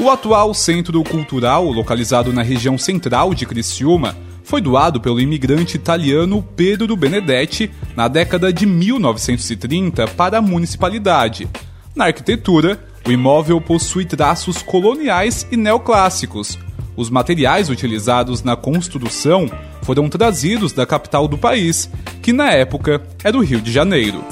O 0.00 0.08
atual 0.08 0.54
centro 0.54 1.04
cultural, 1.04 1.66
localizado 1.66 2.32
na 2.32 2.40
região 2.40 2.78
central 2.78 3.34
de 3.34 3.44
Criciúma, 3.44 4.16
foi 4.42 4.62
doado 4.62 4.98
pelo 4.98 5.20
imigrante 5.20 5.76
italiano 5.76 6.42
Pedro 6.56 6.96
Benedetti 6.96 7.70
na 7.94 8.08
década 8.08 8.50
de 8.50 8.64
1930 8.64 10.06
para 10.08 10.38
a 10.38 10.42
municipalidade. 10.42 11.46
Na 11.94 12.06
arquitetura, 12.06 12.82
o 13.06 13.12
imóvel 13.12 13.60
possui 13.60 14.06
traços 14.06 14.62
coloniais 14.62 15.46
e 15.52 15.56
neoclássicos. 15.56 16.58
Os 16.96 17.10
materiais 17.10 17.68
utilizados 17.68 18.42
na 18.42 18.56
construção 18.56 19.50
foram 19.82 20.08
trazidos 20.08 20.72
da 20.72 20.86
capital 20.86 21.28
do 21.28 21.36
país, 21.36 21.90
que 22.22 22.32
na 22.32 22.50
época 22.50 23.02
era 23.22 23.36
o 23.36 23.42
Rio 23.44 23.60
de 23.60 23.70
Janeiro. 23.70 24.24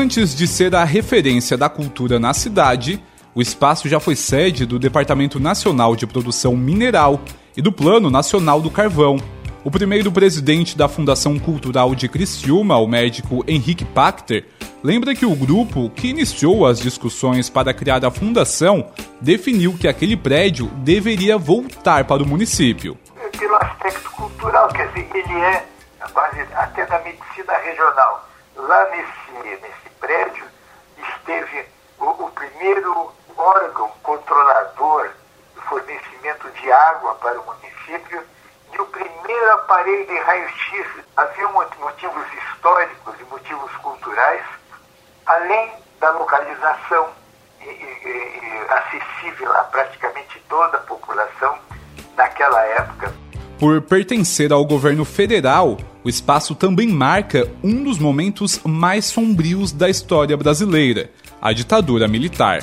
Antes 0.00 0.32
de 0.32 0.46
ser 0.46 0.76
a 0.76 0.84
referência 0.84 1.56
da 1.58 1.68
cultura 1.68 2.20
na 2.20 2.32
cidade, 2.32 3.02
o 3.34 3.42
espaço 3.42 3.88
já 3.88 3.98
foi 3.98 4.14
sede 4.14 4.64
do 4.64 4.78
Departamento 4.78 5.40
Nacional 5.40 5.96
de 5.96 6.06
Produção 6.06 6.56
Mineral 6.56 7.20
e 7.56 7.60
do 7.60 7.72
Plano 7.72 8.08
Nacional 8.08 8.60
do 8.60 8.70
Carvão. 8.70 9.16
O 9.64 9.72
primeiro 9.72 10.12
presidente 10.12 10.78
da 10.78 10.86
Fundação 10.86 11.36
Cultural 11.36 11.96
de 11.96 12.08
Criciúma, 12.08 12.78
o 12.78 12.86
médico 12.86 13.44
Henrique 13.48 13.84
Pachter, 13.84 14.46
lembra 14.84 15.16
que 15.16 15.26
o 15.26 15.34
grupo 15.34 15.90
que 15.90 16.06
iniciou 16.06 16.64
as 16.64 16.78
discussões 16.78 17.50
para 17.50 17.74
criar 17.74 18.04
a 18.04 18.10
fundação 18.12 18.92
definiu 19.20 19.76
que 19.76 19.88
aquele 19.88 20.16
prédio 20.16 20.68
deveria 20.76 21.36
voltar 21.36 22.04
para 22.04 22.22
o 22.22 22.26
município. 22.26 22.96
Pelo 23.36 23.56
aspecto 23.56 24.08
cultural, 24.12 24.68
quer 24.68 24.86
dizer, 24.92 25.10
ele 25.12 25.40
é 25.40 25.66
a 26.00 26.08
base 26.10 26.40
até 26.54 26.86
da 26.86 27.00
medicina 27.00 27.52
regional. 27.64 28.28
Lá 28.56 28.88
nesse, 28.90 29.60
nesse 29.60 29.87
prédio 30.00 30.44
esteve 30.96 31.66
o, 31.98 32.04
o 32.04 32.30
primeiro 32.32 33.12
órgão 33.36 33.90
controlador 34.02 35.10
do 35.54 35.62
fornecimento 35.62 36.50
de 36.50 36.72
água 36.72 37.14
para 37.16 37.40
o 37.40 37.44
município 37.44 38.22
e 38.72 38.80
o 38.80 38.86
primeiro 38.86 39.52
aparelho 39.52 40.06
de 40.06 40.18
raio-x. 40.18 40.86
Havia 41.16 41.48
motivos 41.48 42.26
históricos 42.32 43.14
e 43.20 43.24
motivos 43.24 43.70
culturais, 43.76 44.44
além 45.26 45.72
da 46.00 46.10
localização 46.10 47.08
e, 47.60 47.64
e, 47.64 47.68
e, 47.68 48.66
acessível 48.68 49.52
a 49.56 49.64
praticamente 49.64 50.42
toda 50.48 50.76
a 50.76 50.80
população 50.80 51.58
naquela 52.16 52.62
época. 52.62 53.12
Por 53.58 53.82
pertencer 53.82 54.52
ao 54.52 54.64
governo 54.64 55.04
federal, 55.04 55.76
o 56.04 56.08
espaço 56.08 56.54
também 56.54 56.88
marca 56.88 57.48
um 57.62 57.82
dos 57.82 57.98
momentos 57.98 58.60
mais 58.64 59.06
sombrios 59.06 59.72
da 59.72 59.90
história 59.90 60.36
brasileira, 60.36 61.10
a 61.40 61.52
ditadura 61.52 62.06
militar. 62.06 62.62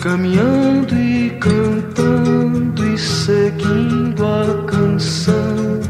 Caminhando 0.00 0.94
e 0.94 1.30
cantando 1.40 2.94
e 2.94 2.96
seguindo 2.96 4.24
a 4.24 4.64
canção, 4.64 5.80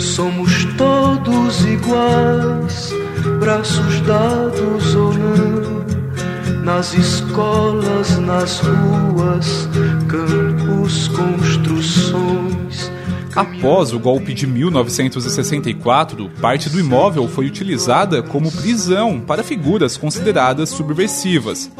somos 0.00 0.64
todos 0.76 1.64
iguais, 1.66 2.90
braços 3.38 4.00
dados 4.00 4.94
ou 4.94 5.12
não, 5.12 6.64
nas 6.64 6.94
escolas, 6.94 8.18
nas 8.18 8.60
ruas, 8.60 9.68
campos, 10.10 11.06
construções 11.08 12.90
Após 13.36 13.92
o 13.92 13.98
golpe 13.98 14.34
de 14.34 14.44
1964, 14.44 16.28
parte 16.40 16.68
do 16.68 16.80
imóvel 16.80 17.28
foi 17.28 17.46
utilizada 17.46 18.20
como 18.20 18.50
prisão 18.50 19.20
para 19.20 19.44
figuras 19.44 19.96
consideradas 19.96 20.70
subversivas. 20.70 21.70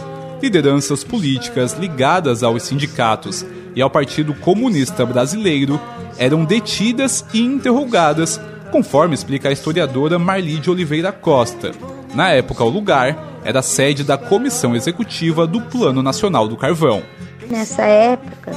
Lideranças 0.40 1.02
políticas 1.02 1.72
ligadas 1.72 2.44
aos 2.44 2.62
sindicatos 2.62 3.44
e 3.74 3.82
ao 3.82 3.90
Partido 3.90 4.32
Comunista 4.32 5.04
Brasileiro 5.04 5.80
eram 6.16 6.44
detidas 6.44 7.24
e 7.34 7.40
interrogadas, 7.40 8.40
conforme 8.70 9.14
explica 9.14 9.48
a 9.48 9.52
historiadora 9.52 10.20
Marli 10.20 10.58
de 10.58 10.70
Oliveira 10.70 11.10
Costa. 11.10 11.72
Na 12.14 12.30
época, 12.30 12.62
o 12.62 12.68
lugar 12.68 13.40
era 13.44 13.60
sede 13.60 14.04
da 14.04 14.16
Comissão 14.16 14.76
Executiva 14.76 15.48
do 15.48 15.60
Plano 15.62 16.00
Nacional 16.00 16.46
do 16.46 16.56
Carvão. 16.56 17.02
Nessa 17.50 17.82
época, 17.82 18.52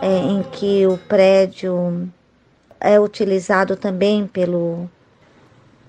é, 0.00 0.18
em 0.18 0.44
que 0.44 0.86
o 0.86 0.96
prédio 0.96 2.08
é 2.78 3.00
utilizado 3.00 3.74
também 3.74 4.24
pelo 4.24 4.88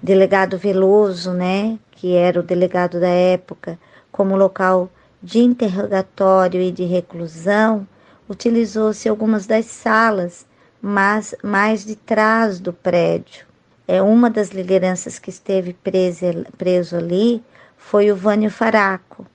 delegado 0.01 0.57
Veloso, 0.57 1.33
né, 1.33 1.77
que 1.91 2.15
era 2.15 2.39
o 2.39 2.43
delegado 2.43 2.99
da 2.99 3.09
época, 3.09 3.77
como 4.11 4.35
local 4.35 4.89
de 5.21 5.37
interrogatório 5.37 6.59
e 6.59 6.71
de 6.71 6.83
reclusão, 6.83 7.87
utilizou-se 8.27 9.07
algumas 9.07 9.45
das 9.45 9.67
salas, 9.67 10.43
mas 10.81 11.35
mais 11.43 11.85
de 11.85 11.95
trás 11.95 12.59
do 12.59 12.73
prédio. 12.73 13.45
É 13.87 14.01
uma 14.01 14.31
das 14.31 14.49
lideranças 14.49 15.19
que 15.19 15.29
esteve 15.29 15.73
preso, 15.73 16.25
preso 16.57 16.97
ali 16.97 17.43
foi 17.77 18.11
o 18.11 18.15
Vânio 18.15 18.49
Faraco. 18.49 19.27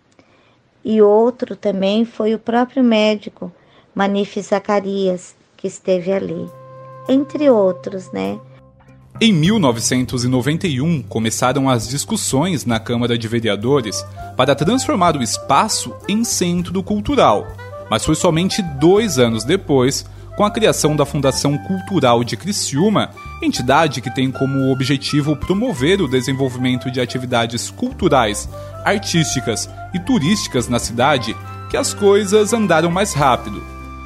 E 0.88 1.02
outro 1.02 1.56
também 1.56 2.04
foi 2.04 2.32
o 2.32 2.38
próprio 2.38 2.84
médico 2.84 3.50
Manife 3.92 4.40
Zacarias, 4.40 5.34
que 5.56 5.66
esteve 5.66 6.12
ali 6.12 6.48
entre 7.08 7.50
outros, 7.50 8.12
né? 8.12 8.38
Em 9.20 9.32
1991, 9.32 11.02
começaram 11.02 11.68
as 11.68 11.88
discussões 11.88 12.64
na 12.64 12.78
Câmara 12.78 13.18
de 13.18 13.26
Vereadores 13.26 14.06
para 14.36 14.54
transformar 14.54 15.16
o 15.16 15.22
espaço 15.24 15.92
em 16.08 16.22
centro 16.22 16.80
cultural, 16.84 17.48
mas 17.90 18.04
foi 18.04 18.14
somente 18.14 18.62
dois 18.62 19.18
anos 19.18 19.42
depois, 19.42 20.06
com 20.36 20.44
a 20.44 20.50
criação 20.50 20.94
da 20.94 21.06
Fundação 21.06 21.56
Cultural 21.56 22.22
de 22.22 22.36
Criciúma, 22.36 23.10
entidade 23.42 24.02
que 24.02 24.14
tem 24.14 24.30
como 24.30 24.70
objetivo 24.70 25.34
promover 25.34 26.02
o 26.02 26.08
desenvolvimento 26.08 26.90
de 26.90 27.00
atividades 27.00 27.70
culturais, 27.70 28.46
artísticas 28.84 29.68
e 29.94 29.98
turísticas 29.98 30.68
na 30.68 30.78
cidade, 30.78 31.34
que 31.70 31.76
as 31.76 31.94
coisas 31.94 32.52
andaram 32.52 32.90
mais 32.90 33.14
rápido. 33.14 33.64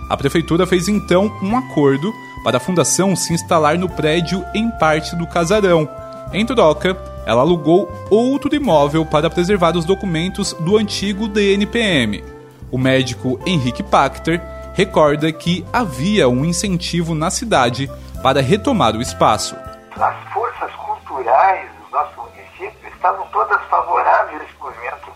A 0.08 0.16
prefeitura 0.16 0.66
fez 0.66 0.88
então 0.88 1.36
um 1.42 1.56
acordo 1.56 2.14
para 2.44 2.56
a 2.58 2.60
fundação 2.60 3.16
se 3.16 3.34
instalar 3.34 3.76
no 3.76 3.88
prédio 3.88 4.44
em 4.54 4.70
parte 4.70 5.16
do 5.16 5.26
casarão. 5.26 5.88
Em 6.32 6.46
troca, 6.46 6.96
ela 7.26 7.42
alugou 7.42 7.90
outro 8.08 8.54
imóvel 8.54 9.04
para 9.04 9.28
preservar 9.28 9.76
os 9.76 9.84
documentos 9.84 10.52
do 10.60 10.76
antigo 10.76 11.28
DNPM. 11.28 12.22
O 12.70 12.78
médico 12.78 13.38
Henrique 13.44 13.82
Pachter 13.82 14.40
recorda 14.80 15.30
que 15.30 15.62
havia 15.70 16.26
um 16.26 16.42
incentivo 16.42 17.14
na 17.14 17.30
cidade 17.30 17.90
para 18.22 18.40
retomar 18.40 18.96
o 18.96 19.02
espaço. 19.02 19.54
As 19.94 20.32
forças 20.32 20.72
culturais 20.72 21.68
do 21.84 21.90
nosso 21.94 22.12
município 22.16 22.88
estavam 22.88 23.26
todas 23.26 23.60
favoráveis 23.68 24.40
a 24.40 24.44
esse 24.44 24.54
movimento. 24.58 25.10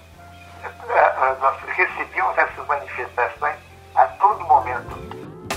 Eh, 0.62 0.69
eh, 0.91 1.36
nós 1.41 1.56
recebíamos 1.66 2.36
essas 2.36 2.66
manifestações 2.66 3.56
a 3.94 4.04
todo 4.04 4.44
momento. 4.44 4.98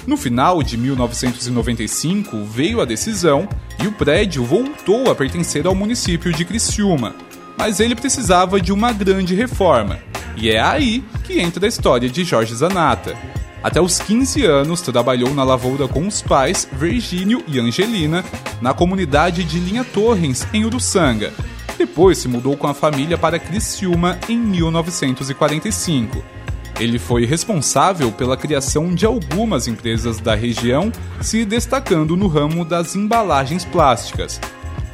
No 0.07 0.16
final 0.16 0.63
de 0.63 0.78
1995, 0.78 2.45
veio 2.45 2.79
a 2.79 2.85
decisão 2.85 3.45
e 3.78 3.88
o 3.88 3.91
prédio 3.91 4.45
voltou 4.45 5.12
a 5.12 5.16
pertencer 5.16 5.68
ao 5.68 5.75
município 5.75 6.31
de 6.31 6.45
Criciúma, 6.45 7.13
mas 7.57 7.81
ele 7.81 7.94
precisava 7.94 8.62
de 8.62 8.72
uma 8.72 8.94
grande 8.94 9.35
reforma, 9.35 10.00
e 10.38 10.50
é 10.50 10.62
aí 10.62 11.03
que 11.25 11.41
entra 11.41 11.66
a 11.66 11.68
história 11.68 12.07
de 12.07 12.24
Jorge 12.24 12.56
Zanata. 12.56 13.37
Até 13.63 13.81
os 13.81 14.00
15 14.00 14.45
anos, 14.45 14.81
trabalhou 14.81 15.33
na 15.33 15.44
lavoura 15.44 15.88
com 15.88 16.07
os 16.07 16.21
pais, 16.21 16.68
Virgínio 16.71 17.44
e 17.48 17.59
Angelina, 17.59 18.24
na 18.62 18.74
comunidade 18.74 19.44
de 19.44 19.59
Linha 19.59 19.83
Torrens, 19.83 20.48
em 20.54 20.65
Uruçanga. 20.65 21.33
Depois 21.77 22.18
se 22.18 22.27
mudou 22.27 22.56
com 22.56 22.68
a 22.68 22.74
família 22.74 23.18
para 23.18 23.39
Criciúma 23.39 24.18
em 24.30 24.38
1945 24.38 26.38
ele 26.80 27.00
foi 27.00 27.25
responsável 27.25 28.12
pela 28.12 28.38
criação 28.38 28.94
de 28.94 29.06
algumas 29.06 29.68
empresas 29.68 30.19
da 30.19 30.36
região, 30.36 30.92
se 31.21 31.44
destacando 31.44 32.15
no 32.15 32.27
ramo 32.27 32.63
das 32.63 32.95
embalagens 32.95 33.65
plásticas. 33.65 34.39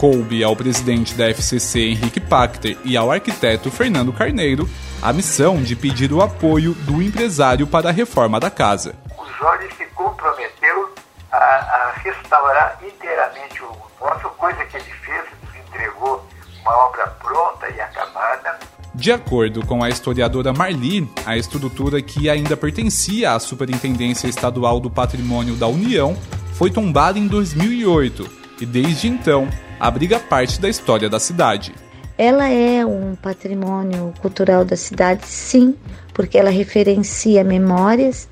Coube 0.03 0.43
ao 0.43 0.53
presidente 0.53 1.15
da 1.15 1.29
FCC 1.29 1.79
Henrique 1.79 2.19
Pachter 2.19 2.77
e 2.83 2.97
ao 2.97 3.09
arquiteto 3.09 3.71
Fernando 3.71 4.11
Carneiro 4.11 4.67
a 5.01 5.13
missão 5.13 5.63
de 5.63 5.77
pedir 5.77 6.11
o 6.11 6.21
apoio 6.21 6.73
do 6.73 7.01
empresário 7.01 7.65
para 7.65 7.87
a 7.87 7.91
reforma 7.93 8.37
da 8.37 8.51
casa. 8.51 8.95
O 9.17 9.25
Jorge 9.39 9.69
se 9.77 9.85
comprometeu 9.95 10.93
a, 11.31 11.37
a 11.37 11.93
restaurar 12.03 12.77
inteiramente 12.85 13.63
o 13.63 13.71
imóvel, 13.97 14.29
coisa 14.31 14.65
que 14.65 14.75
ele 14.75 14.91
fez, 15.05 15.23
entregou 15.65 16.27
uma 16.63 16.77
obra 16.79 17.07
pronta 17.07 17.69
e 17.69 17.79
acabada 17.79 18.59
de 18.93 19.11
acordo 19.11 19.65
com 19.65 19.81
a 19.81 19.89
historiadora 19.89 20.51
Marli, 20.51 21.09
a 21.25 21.37
estrutura 21.37 22.01
que 22.01 22.29
ainda 22.29 22.57
pertencia 22.57 23.31
à 23.31 23.39
Superintendência 23.39 24.27
Estadual 24.27 24.81
do 24.81 24.89
Patrimônio 24.89 25.55
da 25.55 25.67
União 25.67 26.13
foi 26.55 26.69
tombada 26.69 27.17
em 27.17 27.25
2008 27.25 28.29
e 28.59 28.65
desde 28.65 29.07
então 29.07 29.47
abriga 29.83 30.17
parte 30.17 30.61
da 30.61 30.69
história 30.69 31.09
da 31.09 31.19
cidade. 31.19 31.75
Ela 32.17 32.47
é 32.47 32.85
um 32.85 33.15
patrimônio 33.15 34.13
cultural 34.21 34.63
da 34.63 34.77
cidade, 34.77 35.25
sim, 35.25 35.75
porque 36.13 36.37
ela 36.37 36.49
referencia 36.49 37.43
memórias, 37.43 38.29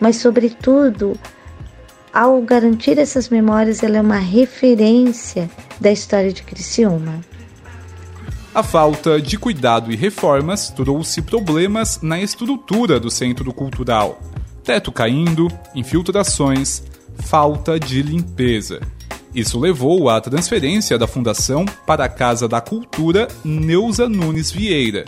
mas, 0.00 0.16
sobretudo, 0.16 1.16
ao 2.12 2.42
garantir 2.42 2.98
essas 2.98 3.28
memórias, 3.28 3.84
ela 3.84 3.98
é 3.98 4.00
uma 4.00 4.18
referência 4.18 5.48
da 5.80 5.92
história 5.92 6.32
de 6.32 6.42
Criciúma. 6.42 7.20
A 8.52 8.62
falta 8.64 9.20
de 9.20 9.38
cuidado 9.38 9.92
e 9.92 9.96
reformas 9.96 10.70
trouxe 10.70 11.22
problemas 11.22 12.00
na 12.02 12.20
estrutura 12.20 12.98
do 12.98 13.12
centro 13.12 13.52
cultural. 13.52 14.20
Teto 14.64 14.90
caindo, 14.90 15.46
infiltrações, 15.72 16.82
falta 17.18 17.78
de 17.78 18.02
limpeza. 18.02 18.80
Isso 19.34 19.58
levou 19.58 20.08
à 20.08 20.20
transferência 20.20 20.96
da 20.96 21.08
fundação 21.08 21.64
para 21.84 22.04
a 22.04 22.08
Casa 22.08 22.46
da 22.46 22.60
Cultura 22.60 23.26
Neuza 23.44 24.08
Nunes 24.08 24.52
Vieira. 24.52 25.06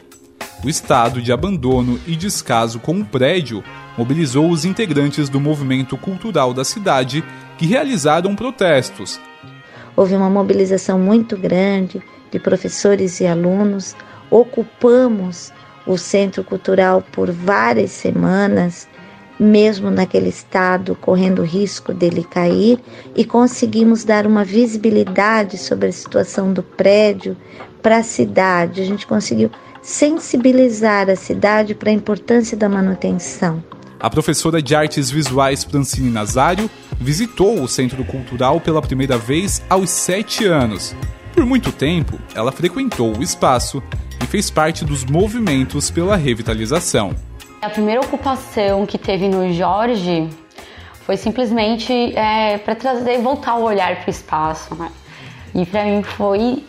O 0.64 0.68
estado 0.68 1.22
de 1.22 1.30
abandono 1.30 2.00
e 2.08 2.16
descaso 2.16 2.80
com 2.80 2.98
o 2.98 3.04
prédio 3.04 3.62
mobilizou 3.96 4.50
os 4.50 4.64
integrantes 4.64 5.28
do 5.28 5.40
movimento 5.40 5.96
cultural 5.96 6.52
da 6.52 6.64
cidade 6.64 7.22
que 7.56 7.66
realizaram 7.66 8.34
protestos. 8.34 9.20
Houve 9.94 10.16
uma 10.16 10.28
mobilização 10.28 10.98
muito 10.98 11.36
grande 11.36 12.02
de 12.28 12.40
professores 12.40 13.20
e 13.20 13.26
alunos. 13.28 13.94
Ocupamos 14.28 15.52
o 15.86 15.96
centro 15.96 16.42
cultural 16.42 17.00
por 17.12 17.30
várias 17.30 17.92
semanas 17.92 18.88
mesmo 19.38 19.90
naquele 19.90 20.28
estado, 20.28 20.96
correndo 21.00 21.42
risco 21.42 21.92
dele 21.92 22.24
cair, 22.24 22.78
e 23.14 23.24
conseguimos 23.24 24.04
dar 24.04 24.26
uma 24.26 24.44
visibilidade 24.44 25.58
sobre 25.58 25.88
a 25.88 25.92
situação 25.92 26.52
do 26.52 26.62
prédio 26.62 27.36
para 27.82 27.98
a 27.98 28.02
cidade. 28.02 28.80
A 28.80 28.84
gente 28.84 29.06
conseguiu 29.06 29.50
sensibilizar 29.82 31.08
a 31.08 31.16
cidade 31.16 31.74
para 31.74 31.90
a 31.90 31.92
importância 31.92 32.56
da 32.56 32.68
manutenção. 32.68 33.62
A 33.98 34.10
professora 34.10 34.60
de 34.60 34.74
artes 34.74 35.10
visuais 35.10 35.64
Francine 35.64 36.10
Nazário 36.10 36.68
visitou 37.00 37.62
o 37.62 37.68
Centro 37.68 38.04
Cultural 38.04 38.60
pela 38.60 38.82
primeira 38.82 39.16
vez 39.16 39.62
aos 39.70 39.90
sete 39.90 40.44
anos. 40.44 40.94
Por 41.34 41.46
muito 41.46 41.70
tempo, 41.70 42.18
ela 42.34 42.50
frequentou 42.50 43.16
o 43.16 43.22
espaço 43.22 43.82
e 44.22 44.26
fez 44.26 44.50
parte 44.50 44.84
dos 44.84 45.04
movimentos 45.04 45.90
pela 45.90 46.16
revitalização. 46.16 47.14
A 47.60 47.70
primeira 47.70 48.00
ocupação 48.00 48.84
que 48.84 48.98
teve 48.98 49.28
no 49.28 49.52
Jorge 49.52 50.28
foi 51.00 51.16
simplesmente 51.16 51.92
é, 52.16 52.58
para 52.58 52.74
trazer, 52.74 53.18
voltar 53.18 53.56
o 53.56 53.62
olhar 53.62 53.96
para 53.96 54.08
o 54.08 54.10
espaço, 54.10 54.74
né? 54.74 54.90
E 55.54 55.64
para 55.64 55.84
mim 55.84 56.02
foi 56.02 56.64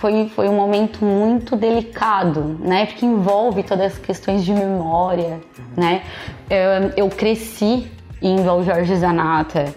foi, 0.00 0.28
foi 0.34 0.48
um 0.48 0.54
momento 0.54 1.04
muito 1.04 1.56
delicado, 1.56 2.58
né? 2.60 2.86
Porque 2.86 3.04
envolve 3.04 3.62
todas 3.62 3.92
as 3.92 3.98
questões 3.98 4.44
de 4.44 4.52
memória, 4.52 5.40
né? 5.76 6.02
Eu, 6.48 7.04
eu 7.04 7.08
cresci 7.10 7.90
indo 8.22 8.48
ao 8.48 8.62
Jorge 8.62 8.96
Zanata, 8.96 9.74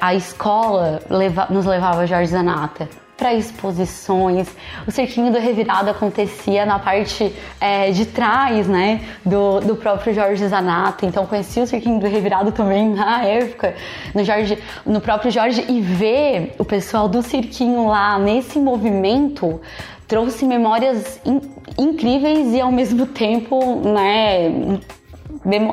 a 0.00 0.14
escola 0.14 1.00
leva, 1.08 1.46
nos 1.50 1.64
levava 1.64 2.00
a 2.00 2.06
Jorge 2.06 2.32
Zanata 2.32 2.88
para 3.16 3.32
exposições. 3.34 4.48
O 4.86 4.90
cerquinho 4.90 5.32
do 5.32 5.38
revirado 5.38 5.90
acontecia 5.90 6.66
na 6.66 6.78
parte 6.78 7.34
é, 7.60 7.90
de 7.90 8.06
trás, 8.06 8.66
né, 8.66 9.00
do, 9.24 9.60
do 9.60 9.76
próprio 9.76 10.12
Jorge 10.12 10.46
Zanato. 10.46 11.06
Então 11.06 11.26
conheci 11.26 11.60
o 11.60 11.66
cerquinho 11.66 12.00
do 12.00 12.06
revirado 12.06 12.52
também 12.52 12.90
na 12.90 13.24
época, 13.24 13.74
no 14.14 14.24
Jorge, 14.24 14.58
no 14.84 15.00
próprio 15.00 15.30
Jorge 15.30 15.64
e 15.68 15.80
ver 15.80 16.54
o 16.58 16.64
pessoal 16.64 17.08
do 17.08 17.22
cirquinho 17.22 17.86
lá 17.86 18.18
nesse 18.18 18.58
movimento 18.58 19.60
trouxe 20.06 20.44
memórias 20.44 21.18
in, 21.24 21.40
incríveis 21.78 22.52
e 22.52 22.60
ao 22.60 22.70
mesmo 22.70 23.06
tempo, 23.06 23.80
né, 23.80 24.80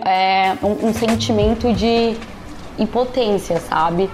é, 0.05 0.57
um, 0.63 0.87
um 0.87 0.93
sentimento 0.93 1.73
de 1.73 2.15
impotência, 2.79 3.59
sabe? 3.59 4.09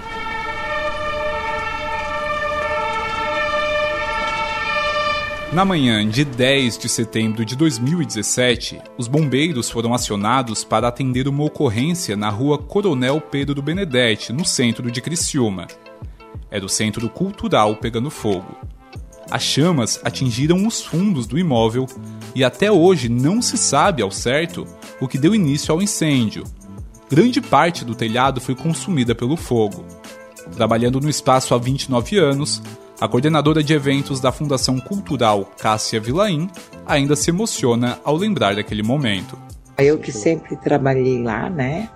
Na 5.50 5.64
manhã 5.64 6.06
de 6.06 6.26
10 6.26 6.76
de 6.76 6.90
setembro 6.90 7.42
de 7.42 7.56
2017, 7.56 8.82
os 8.98 9.08
bombeiros 9.08 9.70
foram 9.70 9.94
acionados 9.94 10.62
para 10.62 10.88
atender 10.88 11.26
uma 11.26 11.42
ocorrência 11.42 12.14
na 12.18 12.28
rua 12.28 12.58
Coronel 12.58 13.18
Pedro 13.18 13.62
Benedetti, 13.62 14.30
no 14.30 14.44
centro 14.44 14.90
de 14.90 15.00
Criciúma. 15.00 15.66
Era 16.50 16.66
o 16.66 16.68
centro 16.68 17.08
cultural 17.08 17.76
pegando 17.76 18.10
fogo. 18.10 18.58
As 19.30 19.42
chamas 19.42 19.98
atingiram 20.04 20.66
os 20.66 20.82
fundos 20.82 21.26
do 21.26 21.38
imóvel 21.38 21.86
e 22.34 22.44
até 22.44 22.70
hoje 22.70 23.08
não 23.08 23.40
se 23.40 23.56
sabe 23.56 24.02
ao 24.02 24.10
certo 24.10 24.66
o 25.00 25.08
que 25.08 25.16
deu 25.16 25.34
início 25.34 25.72
ao 25.72 25.80
incêndio. 25.80 26.44
Grande 27.10 27.40
parte 27.40 27.86
do 27.86 27.94
telhado 27.94 28.38
foi 28.38 28.54
consumida 28.54 29.14
pelo 29.14 29.36
fogo. 29.36 29.82
Trabalhando 30.54 31.00
no 31.00 31.08
espaço 31.08 31.54
há 31.54 31.58
29 31.58 32.18
anos, 32.18 32.62
a 33.00 33.06
coordenadora 33.06 33.62
de 33.62 33.72
eventos 33.72 34.20
da 34.20 34.32
Fundação 34.32 34.80
Cultural, 34.80 35.44
Cássia 35.58 36.00
Vilaim, 36.00 36.50
ainda 36.84 37.14
se 37.14 37.30
emociona 37.30 37.98
ao 38.04 38.16
lembrar 38.16 38.56
daquele 38.56 38.82
momento. 38.82 39.38
Eu 39.76 39.98
que 39.98 40.10
sempre 40.10 40.56
trabalhei 40.56 41.22
lá, 41.22 41.48
né, 41.48 41.88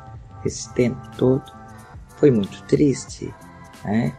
esse 0.44 0.72
tempo 0.75 1.00
todo, 1.16 1.43
foi 2.16 2.31
muito 2.31 2.62
triste, 2.64 3.34
né? 3.84 4.12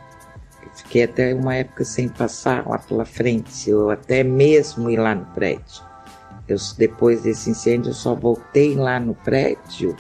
Fiquei 0.76 1.04
até 1.04 1.34
uma 1.34 1.56
época 1.56 1.86
sem 1.86 2.10
passar 2.10 2.68
lá 2.68 2.80
pela 2.80 3.06
frente, 3.06 3.72
ou 3.72 3.92
até 3.92 4.24
mesmo 4.24 4.90
ir 4.90 4.98
lá 4.98 5.14
no 5.16 5.26
prédio. 5.28 5.84
Eu, 6.48 6.58
depois 6.78 7.22
desse 7.22 7.52
incêndio, 7.52 7.92
eu 7.92 7.94
só 7.94 8.16
voltei 8.16 8.76
lá 8.76 9.00
no 9.00 9.14
prédio, 9.14 9.96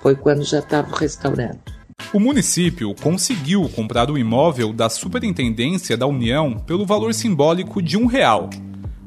foi 0.00 0.14
quando 0.14 0.42
já 0.42 0.60
estava 0.60 0.96
restaurando. 0.96 1.73
O 2.14 2.20
município 2.20 2.94
conseguiu 3.02 3.68
comprar 3.68 4.08
o 4.08 4.16
imóvel 4.16 4.72
da 4.72 4.88
Superintendência 4.88 5.96
da 5.96 6.06
União 6.06 6.52
pelo 6.64 6.86
valor 6.86 7.12
simbólico 7.12 7.82
de 7.82 7.98
um 7.98 8.06
real. 8.06 8.48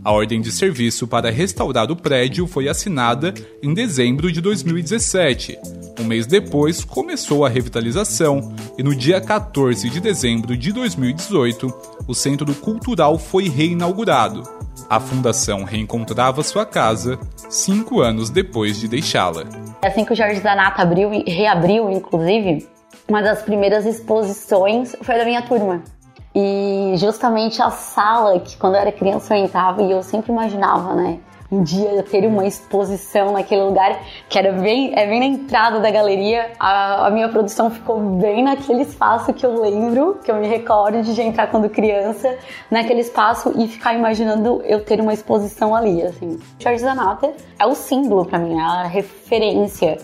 A 0.04 0.12
ordem 0.12 0.42
de 0.42 0.52
serviço 0.52 1.08
para 1.08 1.32
restaurar 1.32 1.90
o 1.90 1.96
prédio 1.96 2.46
foi 2.46 2.68
assinada 2.68 3.34
em 3.64 3.74
dezembro 3.74 4.30
de 4.30 4.42
2017. 4.42 5.58
Um 5.98 6.04
mês 6.04 6.28
depois, 6.28 6.84
começou 6.84 7.46
a 7.46 7.50
revitalização 7.50 8.54
e 8.78 8.84
no 8.84 8.94
dia 8.94 9.22
14 9.22 9.90
de 9.90 10.02
dezembro 10.02 10.58
de 10.58 10.74
2018, 10.74 11.74
o 12.06 12.14
Centro 12.14 12.54
Cultural 12.56 13.18
foi 13.18 13.48
reinaugurado. 13.48 14.44
A 14.90 15.00
fundação 15.00 15.64
reencontrava 15.64 16.44
sua 16.44 16.66
casa 16.66 17.18
cinco 17.50 18.02
anos 18.02 18.30
depois 18.30 18.78
de 18.78 18.90
deixá-la. 18.90 19.46
Assim 19.82 20.04
que 20.04 20.12
o 20.12 20.16
Jorge 20.16 20.42
Zanata 20.42 20.82
abriu, 20.82 21.10
reabriu, 21.26 21.90
inclusive, 21.90 22.68
uma 23.08 23.22
das 23.22 23.42
primeiras 23.42 23.86
exposições 23.86 24.96
foi 25.02 25.18
da 25.18 25.26
minha 25.26 25.42
turma. 25.42 25.82
E 26.36 26.94
justamente 26.98 27.62
a 27.62 27.72
sala 27.72 28.40
que 28.40 28.58
quando 28.58 28.76
eu 28.76 28.82
era 28.82 28.92
criança 28.92 29.36
eu 29.36 29.44
entrava 29.44 29.82
e 29.82 29.92
eu 29.92 30.04
sempre 30.04 30.32
imaginava, 30.32 30.94
né? 30.94 31.20
Um 31.50 31.64
dia 31.64 31.90
eu 31.90 32.04
ter 32.04 32.28
uma 32.28 32.46
exposição 32.46 33.32
naquele 33.32 33.62
lugar 33.64 33.98
que 34.28 34.38
era 34.38 34.52
bem, 34.52 34.92
é 34.94 35.08
bem 35.08 35.20
na 35.20 35.26
entrada 35.26 35.80
da 35.80 35.90
galeria. 35.90 36.52
A, 36.60 37.08
a 37.08 37.10
minha 37.10 37.30
produção 37.30 37.72
ficou 37.72 37.98
bem 38.00 38.44
naquele 38.44 38.82
espaço 38.82 39.34
que 39.34 39.46
eu 39.46 39.62
lembro, 39.62 40.20
que 40.22 40.30
eu 40.30 40.36
me 40.36 40.46
recordo 40.46 41.02
de 41.02 41.22
entrar 41.22 41.48
quando 41.48 41.70
criança, 41.70 42.38
naquele 42.70 43.00
espaço 43.00 43.54
e 43.56 43.66
ficar 43.66 43.94
imaginando 43.94 44.62
eu 44.66 44.84
ter 44.84 45.00
uma 45.00 45.14
exposição 45.14 45.74
ali, 45.74 46.04
assim. 46.04 46.38
Jorge 46.60 46.80
Zanata 46.80 47.34
é 47.58 47.66
o 47.66 47.74
símbolo 47.74 48.26
para 48.26 48.40
mim, 48.40 48.60
é 48.60 48.62
a 48.62 48.84
referência 48.84 49.98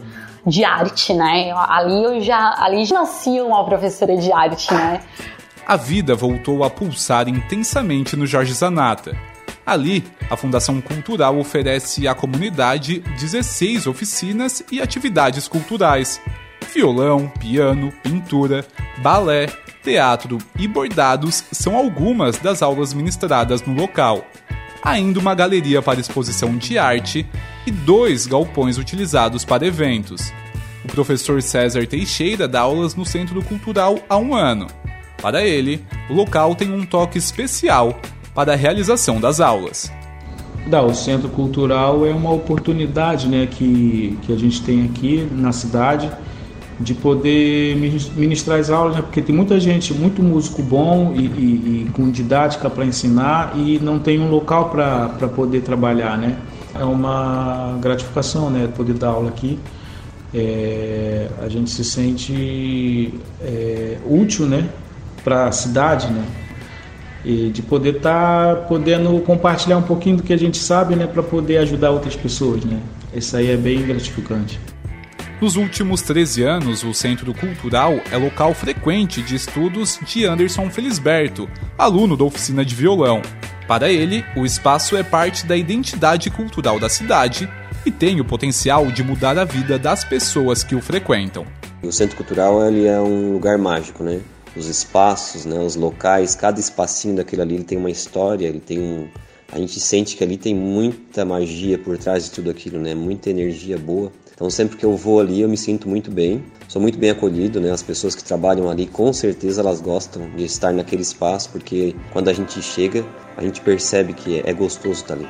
de 0.46 0.64
arte, 0.64 1.14
né? 1.14 1.52
Ali 1.52 2.04
eu 2.04 2.22
já, 2.22 2.56
ali 2.58 2.86
já 2.86 3.00
nasci 3.00 3.42
uma 3.42 3.64
professora 3.66 4.16
de 4.18 4.32
arte, 4.32 4.74
né? 4.74 5.02
A 5.66 5.78
vida 5.78 6.14
voltou 6.16 6.64
a 6.64 6.70
pulsar 6.70 7.30
intensamente 7.30 8.16
no 8.16 8.28
Jorge 8.28 8.54
Zanata. 8.54 9.16
Ali, 9.66 10.04
a 10.30 10.36
Fundação 10.36 10.82
Cultural 10.82 11.38
oferece 11.40 12.06
à 12.06 12.14
comunidade 12.14 13.00
16 13.00 13.88
oficinas 13.88 14.62
e 14.70 14.82
atividades 14.82 15.48
culturais: 15.48 16.20
violão, 16.74 17.32
piano, 17.40 17.94
pintura, 18.04 18.66
balé, 18.98 19.48
teatro 19.82 20.38
e 20.60 20.68
bordados 20.68 21.46
são 21.52 21.78
algumas 21.78 22.38
das 22.38 22.62
aulas 22.62 22.94
ministradas 22.94 23.62
no 23.62 23.74
local. 23.74 24.26
Ainda 24.84 25.20
uma 25.20 25.34
galeria 25.34 25.82
para 25.82 26.02
exposição 26.02 26.58
de 26.58 26.78
arte 26.78 27.26
e 27.66 27.72
dois 27.72 28.28
galpões 28.28 28.78
utilizados 28.78 29.46
para 29.46 29.66
eventos. 29.66 30.34
O 30.84 30.90
professor 30.90 31.42
César 31.42 31.88
Teixeira 31.88 32.50
dá 32.50 32.62
aulas 32.62 32.94
no 32.94 33.06
Centro 33.06 33.42
Cultural 33.42 34.00
há 34.10 34.18
um 34.18 34.36
ano. 34.36 34.68
Para 35.22 35.42
ele, 35.42 35.82
o 36.10 36.14
local 36.14 36.54
tem 36.54 36.70
um 36.70 36.86
toque 36.86 37.18
especial 37.18 37.98
para 38.36 38.52
a 38.52 38.56
realização 38.58 39.22
das 39.22 39.40
aulas. 39.40 39.90
o 40.70 40.94
Centro 40.94 41.30
Cultural 41.30 42.06
é 42.06 42.12
uma 42.12 42.34
oportunidade 42.34 43.30
né, 43.30 43.48
que, 43.50 44.20
que 44.24 44.34
a 44.34 44.38
gente 44.38 44.62
tem 44.64 44.84
aqui 44.84 45.26
na 45.32 45.54
cidade 45.54 46.12
de 46.84 46.94
poder 46.94 47.76
ministrar 48.16 48.60
as 48.60 48.70
aulas, 48.70 48.96
né? 48.96 49.02
porque 49.02 49.22
tem 49.22 49.34
muita 49.34 49.58
gente, 49.60 49.94
muito 49.94 50.22
músico 50.22 50.62
bom 50.62 51.14
e, 51.16 51.20
e, 51.20 51.86
e 51.88 51.90
com 51.94 52.12
didática 52.12 52.70
para 52.70 52.86
ensinar 52.86 53.54
e 53.56 53.80
não 53.80 54.00
tem 54.00 54.20
um 54.20 54.30
local 54.30 54.70
para 54.70 55.28
poder 55.30 55.62
trabalhar, 55.62 56.18
né? 56.18 56.38
É 56.76 56.84
uma 56.84 57.78
gratificação, 57.80 58.50
né, 58.50 58.68
poder 58.76 58.94
dar 58.94 59.10
aula 59.10 59.30
aqui. 59.30 59.60
É, 60.34 61.30
a 61.42 61.48
gente 61.48 61.70
se 61.70 61.84
sente 61.84 63.14
é, 63.40 63.98
útil, 64.06 64.48
né, 64.48 64.68
para 65.24 65.46
a 65.46 65.52
cidade, 65.52 66.08
né? 66.08 66.26
E 67.24 67.50
de 67.50 67.62
poder 67.62 67.98
estar 67.98 68.56
tá 68.56 68.62
podendo 68.64 69.22
compartilhar 69.22 69.78
um 69.78 69.84
pouquinho 69.84 70.18
do 70.18 70.24
que 70.24 70.34
a 70.34 70.38
gente 70.38 70.58
sabe, 70.58 70.96
né, 70.96 71.08
para 71.08 71.24
poder 71.24 71.60
ajudar 71.60 71.92
outras 71.92 72.16
pessoas, 72.16 72.66
né? 72.66 72.80
Isso 73.16 73.38
aí 73.38 73.52
é 73.52 73.56
bem 73.56 73.86
gratificante. 73.86 74.60
Nos 75.44 75.58
últimos 75.58 76.02
13 76.02 76.42
anos, 76.44 76.86
o 76.86 76.94
Centro 76.94 77.34
Cultural 77.34 77.96
é 78.10 78.16
local 78.16 78.54
frequente 78.54 79.22
de 79.22 79.36
estudos 79.36 80.00
de 80.08 80.24
Anderson 80.24 80.70
Felisberto, 80.70 81.50
aluno 81.78 82.16
da 82.16 82.24
oficina 82.24 82.64
de 82.64 82.74
violão. 82.74 83.22
Para 83.68 83.92
ele, 83.92 84.24
o 84.38 84.46
espaço 84.46 84.96
é 84.96 85.04
parte 85.04 85.46
da 85.46 85.58
identidade 85.58 86.30
cultural 86.30 86.80
da 86.80 86.88
cidade 86.88 87.50
e 87.86 87.92
tem 87.92 88.22
o 88.22 88.26
potencial 88.26 88.86
de 88.90 89.04
mudar 89.04 89.38
a 89.38 89.44
vida 89.44 89.78
das 89.78 90.06
pessoas 90.06 90.64
que 90.64 90.76
o 90.76 90.82
frequentam. 90.82 91.46
O 91.84 91.92
Centro 91.92 92.16
Cultural 92.16 92.66
ele 92.66 92.86
é 92.86 93.02
um 93.02 93.34
lugar 93.34 93.58
mágico, 93.58 94.02
né? 94.02 94.22
Os 94.56 94.68
espaços, 94.68 95.44
né, 95.44 95.60
os 95.60 95.76
locais, 95.76 96.36
cada 96.36 96.58
espacinho 96.58 97.18
daquele 97.18 97.42
ali 97.42 97.56
ele 97.56 97.66
tem 97.66 97.78
uma 97.78 97.92
história, 97.92 98.48
ele 98.48 98.62
tem 98.62 98.80
um... 98.80 99.10
a 99.52 99.60
gente 99.60 99.78
sente 99.82 100.16
que 100.16 100.24
ali 100.24 100.38
tem 100.38 100.56
muita 100.56 101.26
magia 101.26 101.78
por 101.78 101.98
trás 101.98 102.24
de 102.24 102.32
tudo 102.32 102.50
aquilo, 102.50 102.80
né? 102.80 102.96
Muita 102.96 103.30
energia 103.30 103.78
boa. 103.78 104.10
Então 104.44 104.50
sempre 104.50 104.76
que 104.76 104.86
eu 104.86 104.98
vou 104.98 105.22
ali 105.22 105.40
eu 105.40 105.48
me 105.48 105.56
sinto 105.56 105.88
muito 105.88 106.12
bem, 106.12 106.44
sou 106.68 106.82
muito 106.82 107.00
bem 107.00 107.12
acolhido, 107.12 107.62
né? 107.62 107.72
As 107.72 107.82
pessoas 107.82 108.14
que 108.14 108.22
trabalham 108.22 108.70
ali 108.70 108.86
com 108.86 109.14
certeza 109.14 109.62
elas 109.62 109.80
gostam 109.80 110.30
de 110.36 110.44
estar 110.44 110.74
naquele 110.74 111.02
espaço 111.02 111.50
porque 111.50 111.96
quando 112.12 112.28
a 112.28 112.34
gente 112.34 112.62
chega 112.62 113.06
a 113.38 113.42
gente 113.42 113.62
percebe 113.62 114.12
que 114.12 114.42
é 114.46 114.52
gostoso 114.52 115.02
estar 115.02 115.14
ali. 115.14 115.30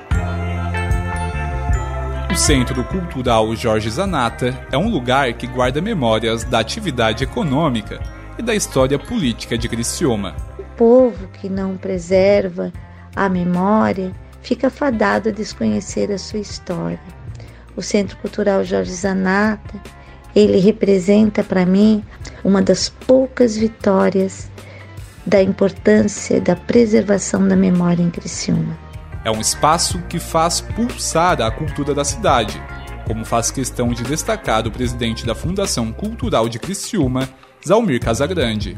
O 2.32 2.36
Centro 2.36 2.84
Cultural 2.86 3.56
Jorge 3.56 3.88
Zanata 3.88 4.60
é 4.72 4.78
um 4.80 4.90
lugar 4.90 5.32
que 5.34 5.46
guarda 5.46 5.80
memórias 5.80 6.44
da 6.44 6.58
atividade 6.58 7.24
econômica 7.24 8.02
e 8.40 8.42
da 8.42 8.56
história 8.56 8.98
política 8.98 9.56
de 9.56 9.70
Criciúma. 9.70 10.36
O 10.58 10.64
povo 10.76 11.28
que 11.40 11.48
não 11.48 11.78
preserva 11.78 12.74
a 13.16 13.30
memória 13.30 14.12
fica 14.42 14.72
fadado 14.72 15.30
a 15.30 15.32
desconhecer 15.32 16.12
a 16.12 16.18
sua 16.18 16.40
história 16.40 17.23
o 17.76 17.82
Centro 17.82 18.18
Cultural 18.18 18.64
Jorge 18.64 18.92
Zanata, 18.92 19.82
ele 20.36 20.60
representa 20.60 21.44
para 21.44 21.66
mim 21.66 22.04
uma 22.44 22.62
das 22.62 22.90
poucas 22.90 23.56
vitórias 23.56 24.50
da 25.26 25.42
importância 25.42 26.42
da 26.42 26.56
preservação 26.56 27.48
da 27.48 27.56
memória 27.56 28.04
em 28.04 28.10
Criciúma. 28.10 28.78
É 29.24 29.32
um 29.32 29.40
espaço 29.40 30.00
que 30.10 30.20
faz 30.20 30.60
pulsar 30.60 31.42
a 31.42 31.50
cultura 31.50 31.94
da 31.94 32.04
cidade, 32.04 32.62
como 33.08 33.24
faz 33.24 33.52
questão 33.52 33.90
de 33.90 34.04
destacar 34.04 34.68
o 34.68 34.72
presidente 34.72 35.26
da 35.26 35.34
Fundação 35.34 35.94
Cultural 35.94 36.50
de 36.50 36.60
Criciúma, 36.60 37.30
Zalmir 37.66 38.02
Casagrande. 38.02 38.78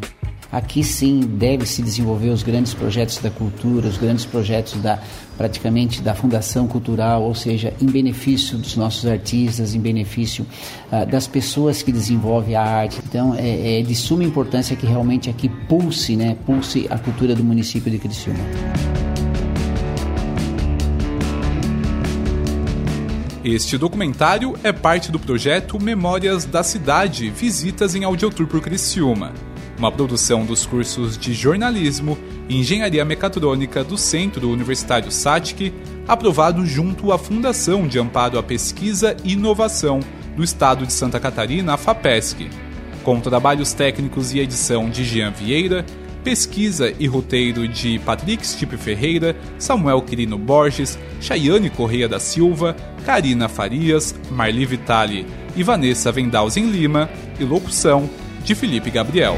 Aqui 0.52 0.84
sim 0.84 1.20
deve 1.20 1.66
se 1.66 1.82
desenvolver 1.82 2.30
os 2.30 2.44
grandes 2.44 2.74
projetos 2.74 3.18
da 3.18 3.30
cultura, 3.30 3.88
os 3.88 3.98
grandes 3.98 4.26
projetos 4.26 4.76
da 4.82 5.00
praticamente 5.38 6.02
da 6.02 6.16
fundação 6.16 6.68
cultural, 6.68 7.24
ou 7.24 7.36
seja, 7.36 7.74
em 7.82 7.86
benefício 7.86 8.58
dos 8.58 8.76
nossos 8.76 9.06
artistas, 9.06 9.76
em 9.76 9.80
benefício 9.80 10.46
uh, 10.92 11.06
das 11.06 11.28
pessoas 11.28 11.82
que 11.82 11.92
desenvolvem 11.92 12.56
a 12.56 12.62
arte. 12.62 13.00
Então 13.08 13.36
é, 13.36 13.80
é, 13.80 13.82
de 13.82 13.96
suma 13.96 14.24
importância 14.24 14.76
que 14.76 14.86
realmente 14.86 15.30
aqui 15.30 15.50
pulse, 15.50 16.16
né, 16.16 16.36
pulse 16.46 16.88
a 16.90 16.98
cultura 16.98 17.36
do 17.36 17.44
município 17.44 17.92
de 17.92 17.98
Criciúma. 17.98 18.40
Este 23.44 23.78
documentário 23.78 24.56
é 24.64 24.72
parte 24.72 25.12
do 25.12 25.20
projeto 25.20 25.80
Memórias 25.80 26.46
da 26.46 26.64
Cidade 26.64 27.30
Visitas 27.30 27.94
em 27.94 28.04
Audiotour 28.04 28.48
por 28.48 28.60
Criciúma 28.60 29.34
uma 29.78 29.92
produção 29.92 30.46
dos 30.46 30.66
cursos 30.66 31.18
de 31.18 31.34
jornalismo 31.34 32.18
engenharia 32.50 33.04
mecatrônica 33.04 33.84
do 33.84 33.98
Centro 33.98 34.50
Universitário 34.50 35.12
SATIC, 35.12 35.74
aprovado 36.08 36.66
junto 36.66 37.12
à 37.12 37.18
Fundação 37.18 37.88
de 37.88 38.00
Amparo 38.00 38.38
à 38.38 38.44
Pesquisa 38.44 39.16
e 39.24 39.34
Inovação 39.34 40.00
do 40.36 40.44
Estado 40.44 40.86
de 40.86 40.94
Santa 40.94 41.20
Catarina, 41.20 41.74
a 41.74 41.78
FAPESC, 41.78 42.50
com 43.04 43.20
trabalhos 43.20 43.74
técnicos 43.74 44.34
e 44.34 44.40
edição 44.40 44.90
de 44.90 45.04
Jean 45.04 45.32
Vieira, 45.32 45.86
pesquisa 46.24 46.92
e 47.00 47.06
roteiro 47.06 47.68
de 47.68 48.00
Patrick 48.00 48.46
Stipe 48.46 48.78
Ferreira, 48.78 49.36
Samuel 49.60 50.02
Quirino 50.02 50.40
Borges, 50.40 50.98
Chayane 51.22 51.70
Correia 51.70 52.10
da 52.10 52.20
Silva, 52.20 52.76
Karina 53.06 53.48
Farias, 53.48 54.16
Marli 54.32 54.66
Vitali 54.66 55.26
e 55.56 55.62
Vanessa 55.62 56.12
Vendalzen 56.12 56.66
Lima, 56.66 57.10
e 57.40 57.44
locução 57.44 58.10
de 58.44 58.56
Felipe 58.56 58.90
Gabriel. 58.90 59.38